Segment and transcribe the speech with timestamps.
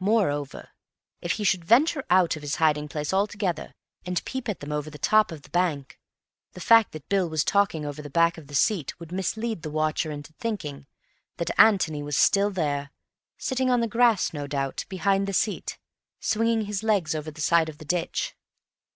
[0.00, 0.70] Moreover,
[1.20, 3.72] if he should venture out of his hiding place altogether
[4.04, 6.00] and peep at them over the top of the bank,
[6.54, 9.70] the fact that Bill was talking over the back of the seat would mislead the
[9.70, 10.88] watcher into thinking
[11.36, 12.90] that Antony was still there,
[13.38, 15.78] sitting on the grass, no doubt, behind the seat,
[16.18, 18.34] swinging his legs over the side of the ditch.